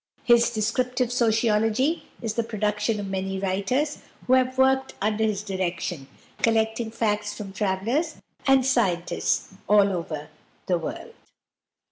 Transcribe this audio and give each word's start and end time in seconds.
His 0.23 0.49
"Descriptive 0.49 1.11
Sociology" 1.11 2.05
is 2.23 2.33
the 2.33 2.41
production 2.41 2.99
of 2.99 3.05
many 3.05 3.37
writers, 3.37 3.99
who 4.25 4.33
have 4.33 4.57
worked 4.57 4.95
under 4.99 5.23
his 5.23 5.43
direction, 5.43 6.07
collecting 6.41 6.89
facts 6.89 7.35
from 7.35 7.53
travellers 7.53 8.15
and 8.47 8.65
scientists 8.65 9.53
all 9.69 9.89
over 9.93 10.29
the 10.65 10.79
world. 10.79 11.13